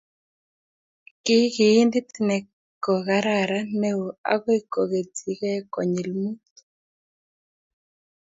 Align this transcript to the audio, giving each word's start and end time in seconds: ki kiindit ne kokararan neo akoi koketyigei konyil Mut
ki 1.23 1.37
kiindit 1.55 2.09
ne 2.27 2.37
kokararan 2.83 3.67
neo 3.81 4.05
akoi 4.33 4.61
koketyigei 4.73 5.67
konyil 5.73 6.09
Mut 6.21 6.53